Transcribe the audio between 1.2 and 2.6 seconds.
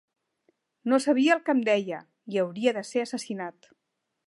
el que em deia, i